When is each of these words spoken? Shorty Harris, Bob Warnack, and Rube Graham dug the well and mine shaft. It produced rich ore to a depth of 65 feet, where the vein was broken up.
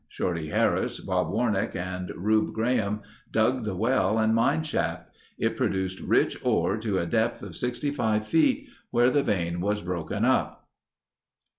Shorty 0.09 0.47
Harris, 0.49 0.99
Bob 0.99 1.31
Warnack, 1.31 1.75
and 1.75 2.11
Rube 2.15 2.55
Graham 2.55 3.01
dug 3.31 3.65
the 3.65 3.75
well 3.75 4.17
and 4.17 4.33
mine 4.33 4.63
shaft. 4.63 5.11
It 5.37 5.55
produced 5.55 5.99
rich 5.99 6.43
ore 6.43 6.77
to 6.77 6.97
a 6.97 7.05
depth 7.05 7.43
of 7.43 7.55
65 7.55 8.25
feet, 8.25 8.67
where 8.89 9.11
the 9.11 9.21
vein 9.21 9.61
was 9.61 9.83
broken 9.83 10.25
up. 10.25 10.67